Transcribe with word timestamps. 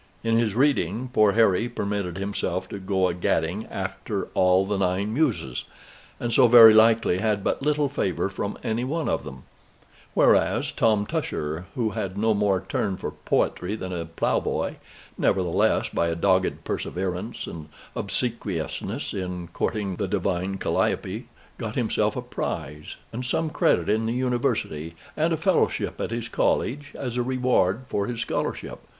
In 0.23 0.39
his 0.39 0.55
reading, 0.55 1.11
poor 1.13 1.33
Harry 1.33 1.69
permitted 1.69 2.17
himself 2.17 2.67
to 2.69 2.79
go 2.79 3.07
a 3.07 3.13
gadding 3.13 3.67
after 3.67 4.29
all 4.33 4.65
the 4.65 4.79
Nine 4.79 5.13
Muses, 5.13 5.63
and 6.19 6.33
so 6.33 6.47
very 6.47 6.73
likely 6.73 7.19
had 7.19 7.43
but 7.43 7.61
little 7.61 7.87
favor 7.87 8.27
from 8.27 8.57
any 8.63 8.83
one 8.83 9.07
of 9.07 9.23
them; 9.23 9.43
whereas 10.15 10.71
Tom 10.71 11.05
Tusher, 11.05 11.67
who 11.75 11.91
had 11.91 12.17
no 12.17 12.33
more 12.33 12.65
turn 12.67 12.97
for 12.97 13.11
poetry 13.11 13.75
than 13.75 13.93
a 13.93 14.05
ploughboy, 14.07 14.77
nevertheless, 15.19 15.89
by 15.89 16.07
a 16.07 16.15
dogged 16.15 16.63
perseverance 16.63 17.45
and 17.45 17.69
obsequiousness 17.95 19.13
in 19.13 19.49
courting 19.49 19.97
the 19.97 20.07
divine 20.07 20.57
Calliope, 20.57 21.25
got 21.59 21.75
himself 21.75 22.15
a 22.15 22.23
prize, 22.23 22.95
and 23.13 23.23
some 23.23 23.51
credit 23.51 23.87
in 23.87 24.07
the 24.07 24.13
University, 24.13 24.95
and 25.15 25.31
a 25.31 25.37
fellowship 25.37 26.01
at 26.01 26.09
his 26.09 26.27
college, 26.27 26.91
as 26.95 27.17
a 27.17 27.21
reward 27.21 27.81
for 27.87 28.07
his 28.07 28.19
scholarship. 28.21 28.79